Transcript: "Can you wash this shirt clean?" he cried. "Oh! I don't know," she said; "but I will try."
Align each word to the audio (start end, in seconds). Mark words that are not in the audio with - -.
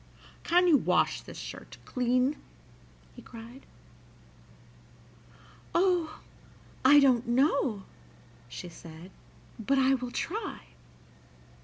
"Can 0.41 0.67
you 0.67 0.77
wash 0.77 1.21
this 1.21 1.37
shirt 1.37 1.77
clean?" 1.85 2.37
he 3.15 3.21
cried. 3.21 3.67
"Oh! 5.75 6.21
I 6.83 6.99
don't 6.99 7.27
know," 7.27 7.83
she 8.49 8.67
said; 8.67 9.11
"but 9.59 9.77
I 9.77 9.93
will 9.93 10.09
try." 10.09 10.61